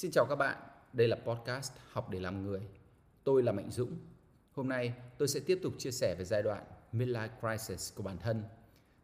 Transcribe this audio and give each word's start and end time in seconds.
Xin 0.00 0.10
chào 0.10 0.26
các 0.28 0.36
bạn, 0.36 0.56
đây 0.92 1.08
là 1.08 1.16
podcast 1.16 1.72
Học 1.92 2.10
để 2.10 2.20
làm 2.20 2.42
người. 2.42 2.60
Tôi 3.24 3.42
là 3.42 3.52
Mạnh 3.52 3.70
Dũng. 3.70 3.96
Hôm 4.52 4.68
nay 4.68 4.94
tôi 5.18 5.28
sẽ 5.28 5.40
tiếp 5.46 5.58
tục 5.62 5.72
chia 5.78 5.90
sẻ 5.90 6.14
về 6.18 6.24
giai 6.24 6.42
đoạn 6.42 6.64
midlife 6.92 7.28
crisis 7.40 7.94
của 7.94 8.02
bản 8.02 8.18
thân. 8.18 8.42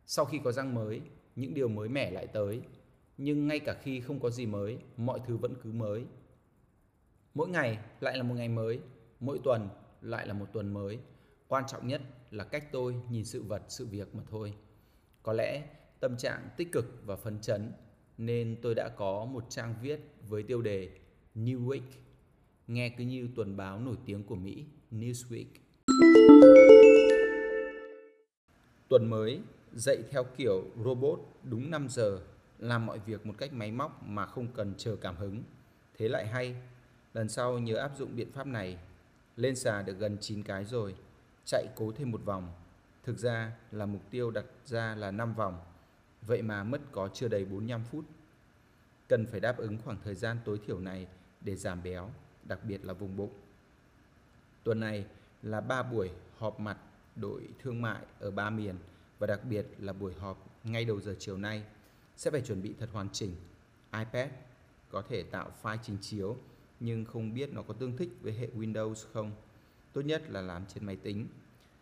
Sau 0.06 0.24
khi 0.24 0.40
có 0.44 0.52
răng 0.52 0.74
mới, 0.74 1.00
những 1.36 1.54
điều 1.54 1.68
mới 1.68 1.88
mẻ 1.88 2.10
lại 2.10 2.26
tới, 2.26 2.60
nhưng 3.18 3.46
ngay 3.46 3.60
cả 3.60 3.76
khi 3.82 4.00
không 4.00 4.20
có 4.20 4.30
gì 4.30 4.46
mới, 4.46 4.78
mọi 4.96 5.20
thứ 5.26 5.36
vẫn 5.36 5.54
cứ 5.62 5.72
mới. 5.72 6.04
Mỗi 7.34 7.48
ngày 7.48 7.78
lại 8.00 8.16
là 8.16 8.22
một 8.22 8.34
ngày 8.34 8.48
mới, 8.48 8.80
mỗi 9.20 9.40
tuần 9.44 9.68
lại 10.00 10.26
là 10.26 10.34
một 10.34 10.46
tuần 10.52 10.74
mới. 10.74 10.98
Quan 11.48 11.64
trọng 11.66 11.88
nhất 11.88 12.02
là 12.30 12.44
cách 12.44 12.72
tôi 12.72 12.94
nhìn 13.10 13.24
sự 13.24 13.42
vật, 13.42 13.62
sự 13.68 13.86
việc 13.86 14.14
mà 14.14 14.22
thôi. 14.30 14.54
Có 15.22 15.32
lẽ 15.32 15.62
tâm 16.00 16.16
trạng 16.16 16.48
tích 16.56 16.72
cực 16.72 16.84
và 17.06 17.16
phấn 17.16 17.40
chấn 17.40 17.72
nên 18.18 18.56
tôi 18.62 18.74
đã 18.74 18.88
có 18.88 19.24
một 19.24 19.44
trang 19.48 19.74
viết 19.82 20.00
với 20.28 20.42
tiêu 20.42 20.62
đề 20.62 20.90
New 21.34 21.66
Week, 21.66 21.80
nghe 22.66 22.88
cứ 22.88 23.04
như 23.04 23.28
tuần 23.36 23.56
báo 23.56 23.80
nổi 23.80 23.96
tiếng 24.06 24.24
của 24.24 24.34
Mỹ 24.34 24.64
Newsweek. 24.92 25.46
Tuần 28.88 29.10
mới 29.10 29.40
dậy 29.72 30.02
theo 30.10 30.24
kiểu 30.36 30.64
robot 30.84 31.20
đúng 31.42 31.70
5 31.70 31.88
giờ, 31.90 32.20
làm 32.58 32.86
mọi 32.86 32.98
việc 32.98 33.26
một 33.26 33.34
cách 33.38 33.52
máy 33.52 33.72
móc 33.72 34.02
mà 34.06 34.26
không 34.26 34.48
cần 34.54 34.74
chờ 34.78 34.96
cảm 34.96 35.16
hứng. 35.16 35.42
Thế 35.98 36.08
lại 36.08 36.26
hay, 36.26 36.56
lần 37.14 37.28
sau 37.28 37.58
nhớ 37.58 37.76
áp 37.76 37.92
dụng 37.98 38.16
biện 38.16 38.32
pháp 38.32 38.46
này. 38.46 38.78
Lên 39.36 39.56
xà 39.56 39.82
được 39.82 39.98
gần 39.98 40.16
9 40.20 40.42
cái 40.42 40.64
rồi, 40.64 40.94
chạy 41.44 41.66
cố 41.76 41.92
thêm 41.92 42.10
một 42.10 42.24
vòng. 42.24 42.52
Thực 43.04 43.18
ra 43.18 43.52
là 43.70 43.86
mục 43.86 44.02
tiêu 44.10 44.30
đặt 44.30 44.44
ra 44.64 44.94
là 44.94 45.10
5 45.10 45.34
vòng, 45.34 45.60
vậy 46.26 46.42
mà 46.42 46.64
mất 46.64 46.80
có 46.92 47.08
chưa 47.14 47.28
đầy 47.28 47.44
45 47.44 47.84
phút. 47.84 48.04
Cần 49.08 49.26
phải 49.26 49.40
đáp 49.40 49.56
ứng 49.56 49.78
khoảng 49.84 49.98
thời 50.04 50.14
gian 50.14 50.38
tối 50.44 50.60
thiểu 50.66 50.80
này 50.80 51.06
để 51.40 51.56
giảm 51.56 51.82
béo, 51.82 52.10
đặc 52.44 52.58
biệt 52.64 52.84
là 52.84 52.92
vùng 52.92 53.16
bụng. 53.16 53.32
Tuần 54.64 54.80
này 54.80 55.06
là 55.42 55.60
3 55.60 55.82
buổi 55.82 56.10
họp 56.38 56.60
mặt 56.60 56.78
đội 57.16 57.48
thương 57.62 57.82
mại 57.82 58.02
ở 58.20 58.30
ba 58.30 58.50
miền 58.50 58.76
và 59.18 59.26
đặc 59.26 59.40
biệt 59.44 59.66
là 59.78 59.92
buổi 59.92 60.14
họp 60.14 60.46
ngay 60.64 60.84
đầu 60.84 61.00
giờ 61.00 61.14
chiều 61.18 61.36
nay 61.36 61.62
sẽ 62.16 62.30
phải 62.30 62.40
chuẩn 62.40 62.62
bị 62.62 62.74
thật 62.78 62.88
hoàn 62.92 63.08
chỉnh. 63.12 63.34
iPad 63.98 64.28
có 64.90 65.02
thể 65.08 65.22
tạo 65.22 65.50
file 65.62 65.78
trình 65.82 65.98
chiếu 66.00 66.36
nhưng 66.80 67.04
không 67.04 67.34
biết 67.34 67.52
nó 67.52 67.62
có 67.62 67.74
tương 67.74 67.96
thích 67.96 68.10
với 68.20 68.32
hệ 68.32 68.48
Windows 68.56 68.94
không. 69.12 69.32
Tốt 69.92 70.00
nhất 70.00 70.30
là 70.30 70.40
làm 70.40 70.66
trên 70.66 70.86
máy 70.86 70.96
tính. 70.96 71.26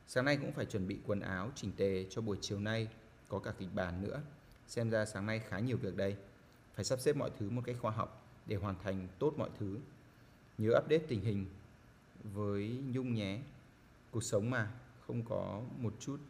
Sáng 0.07 0.25
nay 0.25 0.37
cũng 0.37 0.53
phải 0.53 0.67
chuẩn 0.67 0.89
bị 0.89 0.99
quần 1.07 1.21
áo 1.21 1.51
chỉnh 1.55 1.73
tề 1.77 2.07
cho 2.11 2.23
buổi 2.23 2.39
chiều 2.41 2.61
nay, 2.61 2.89
có 3.35 3.41
cả 3.41 3.53
kịch 3.59 3.69
bản 3.75 4.03
nữa. 4.03 4.23
Xem 4.67 4.91
ra 4.91 5.05
sáng 5.05 5.27
nay 5.27 5.39
khá 5.39 5.59
nhiều 5.59 5.77
việc 5.77 5.97
đây. 5.97 6.17
Phải 6.75 6.85
sắp 6.85 7.01
xếp 7.01 7.17
mọi 7.17 7.31
thứ 7.39 7.51
một 7.51 7.63
cách 7.65 7.77
khoa 7.81 7.91
học 7.91 8.27
để 8.47 8.57
hoàn 8.57 8.75
thành 8.83 9.09
tốt 9.19 9.35
mọi 9.37 9.51
thứ. 9.59 9.79
Nhớ 10.59 10.71
update 10.79 11.07
tình 11.09 11.21
hình 11.21 11.47
với 12.35 12.79
Nhung 12.93 13.15
nhé. 13.15 13.41
Cuộc 14.11 14.25
sống 14.25 14.51
mà 14.51 14.71
không 15.07 15.23
có 15.23 15.63
một 15.79 15.95
chút 16.01 16.21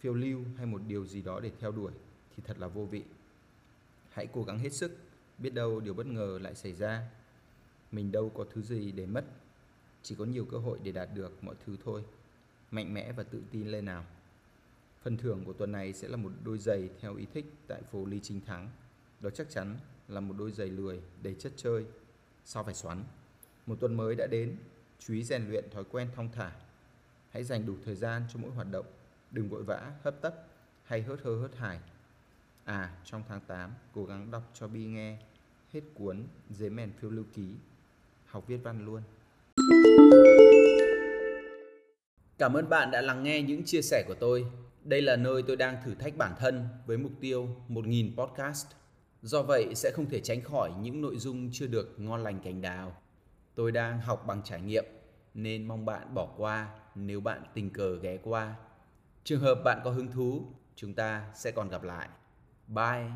phiêu 0.00 0.14
lưu 0.14 0.40
hay 0.56 0.66
một 0.66 0.80
điều 0.86 1.06
gì 1.06 1.22
đó 1.22 1.40
để 1.40 1.50
theo 1.60 1.72
đuổi 1.72 1.92
thì 2.36 2.42
thật 2.46 2.58
là 2.58 2.66
vô 2.66 2.84
vị. 2.84 3.02
Hãy 4.10 4.26
cố 4.32 4.42
gắng 4.42 4.58
hết 4.58 4.72
sức, 4.72 4.96
biết 5.38 5.50
đâu 5.50 5.80
điều 5.80 5.94
bất 5.94 6.06
ngờ 6.06 6.38
lại 6.42 6.54
xảy 6.54 6.72
ra. 6.72 7.10
Mình 7.92 8.12
đâu 8.12 8.32
có 8.34 8.44
thứ 8.52 8.62
gì 8.62 8.92
để 8.92 9.06
mất, 9.06 9.24
chỉ 10.02 10.14
có 10.14 10.24
nhiều 10.24 10.44
cơ 10.50 10.58
hội 10.58 10.78
để 10.82 10.92
đạt 10.92 11.08
được 11.14 11.44
mọi 11.44 11.54
thứ 11.66 11.76
thôi. 11.84 12.04
Mạnh 12.70 12.94
mẽ 12.94 13.12
và 13.12 13.22
tự 13.22 13.42
tin 13.50 13.68
lên 13.68 13.84
nào. 13.84 14.04
Phần 15.04 15.16
thưởng 15.16 15.44
của 15.44 15.52
tuần 15.52 15.72
này 15.72 15.92
sẽ 15.92 16.08
là 16.08 16.16
một 16.16 16.30
đôi 16.44 16.58
giày 16.58 16.88
theo 17.00 17.16
ý 17.16 17.26
thích 17.34 17.44
tại 17.66 17.82
phố 17.92 18.06
Lý 18.06 18.20
Chính 18.22 18.40
Thắng. 18.40 18.70
Đó 19.20 19.30
chắc 19.30 19.50
chắn 19.50 19.76
là 20.08 20.20
một 20.20 20.34
đôi 20.38 20.52
giày 20.52 20.68
lười 20.68 21.00
đầy 21.22 21.34
chất 21.34 21.52
chơi. 21.56 21.84
Sao 22.44 22.64
phải 22.64 22.74
xoắn? 22.74 23.04
Một 23.66 23.80
tuần 23.80 23.94
mới 23.94 24.14
đã 24.14 24.26
đến, 24.26 24.56
chú 24.98 25.14
ý 25.14 25.22
rèn 25.22 25.48
luyện 25.48 25.64
thói 25.70 25.84
quen 25.84 26.08
thong 26.16 26.28
thả. 26.32 26.52
Hãy 27.30 27.44
dành 27.44 27.66
đủ 27.66 27.74
thời 27.84 27.94
gian 27.94 28.22
cho 28.32 28.40
mỗi 28.42 28.50
hoạt 28.50 28.66
động, 28.70 28.86
đừng 29.30 29.48
vội 29.48 29.62
vã, 29.62 29.92
hấp 30.02 30.20
tấp 30.22 30.34
hay 30.84 31.02
hớt 31.02 31.22
hơ 31.22 31.36
hớt 31.36 31.56
hải. 31.56 31.80
À, 32.64 32.96
trong 33.04 33.22
tháng 33.28 33.40
8, 33.46 33.70
cố 33.94 34.04
gắng 34.04 34.30
đọc 34.30 34.42
cho 34.54 34.68
Bi 34.68 34.84
nghe 34.84 35.18
hết 35.72 35.80
cuốn 35.94 36.26
Dế 36.50 36.68
mèn 36.68 36.92
phiêu 37.00 37.10
lưu 37.10 37.24
ký, 37.34 37.54
học 38.26 38.44
viết 38.46 38.56
văn 38.56 38.84
luôn. 38.84 39.02
Cảm 42.38 42.54
ơn 42.54 42.68
bạn 42.68 42.90
đã 42.90 43.00
lắng 43.00 43.22
nghe 43.22 43.42
những 43.42 43.64
chia 43.64 43.82
sẻ 43.82 44.04
của 44.08 44.14
tôi. 44.20 44.46
Đây 44.90 45.02
là 45.02 45.16
nơi 45.16 45.42
tôi 45.42 45.56
đang 45.56 45.76
thử 45.84 45.94
thách 45.94 46.16
bản 46.16 46.34
thân 46.38 46.68
với 46.86 46.96
mục 46.96 47.12
tiêu 47.20 47.48
1.000 47.68 48.16
podcast. 48.16 48.66
Do 49.22 49.42
vậy 49.42 49.74
sẽ 49.74 49.90
không 49.94 50.06
thể 50.06 50.20
tránh 50.20 50.42
khỏi 50.42 50.70
những 50.82 51.00
nội 51.00 51.16
dung 51.16 51.50
chưa 51.52 51.66
được 51.66 51.94
ngon 52.00 52.22
lành 52.22 52.40
cành 52.44 52.60
đào. 52.60 52.96
Tôi 53.54 53.72
đang 53.72 54.00
học 54.00 54.24
bằng 54.26 54.42
trải 54.44 54.60
nghiệm 54.60 54.84
nên 55.34 55.68
mong 55.68 55.84
bạn 55.84 56.14
bỏ 56.14 56.28
qua 56.36 56.68
nếu 56.94 57.20
bạn 57.20 57.42
tình 57.54 57.70
cờ 57.70 57.96
ghé 57.96 58.16
qua. 58.16 58.54
Trường 59.24 59.40
hợp 59.40 59.54
bạn 59.64 59.80
có 59.84 59.90
hứng 59.90 60.12
thú, 60.12 60.46
chúng 60.76 60.94
ta 60.94 61.24
sẽ 61.34 61.50
còn 61.50 61.68
gặp 61.68 61.82
lại. 61.82 62.08
Bye! 62.68 63.10